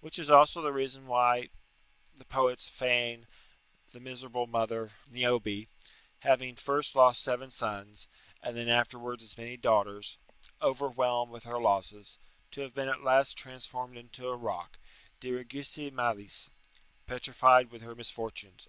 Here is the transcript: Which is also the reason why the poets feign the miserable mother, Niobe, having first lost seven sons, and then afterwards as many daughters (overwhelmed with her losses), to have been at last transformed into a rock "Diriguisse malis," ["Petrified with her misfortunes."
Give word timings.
Which 0.00 0.18
is 0.18 0.30
also 0.30 0.62
the 0.62 0.72
reason 0.72 1.06
why 1.06 1.50
the 2.16 2.24
poets 2.24 2.70
feign 2.70 3.26
the 3.92 4.00
miserable 4.00 4.46
mother, 4.46 4.92
Niobe, 5.06 5.66
having 6.20 6.56
first 6.56 6.94
lost 6.94 7.20
seven 7.22 7.50
sons, 7.50 8.08
and 8.42 8.56
then 8.56 8.70
afterwards 8.70 9.22
as 9.22 9.36
many 9.36 9.58
daughters 9.58 10.16
(overwhelmed 10.62 11.30
with 11.32 11.44
her 11.44 11.60
losses), 11.60 12.16
to 12.52 12.62
have 12.62 12.72
been 12.72 12.88
at 12.88 13.02
last 13.02 13.36
transformed 13.36 13.98
into 13.98 14.28
a 14.28 14.36
rock 14.36 14.78
"Diriguisse 15.20 15.92
malis," 15.92 16.48
["Petrified 17.06 17.70
with 17.70 17.82
her 17.82 17.94
misfortunes." 17.94 18.66